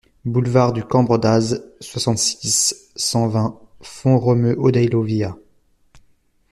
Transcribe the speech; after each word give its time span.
Boulevard 0.25 0.73
du 0.73 0.83
Cambre 0.83 1.19
d'Aze, 1.19 1.71
soixante-six, 1.79 2.91
cent 2.95 3.27
vingt 3.27 3.59
Font-Romeu-Odeillo-Via 3.81 5.37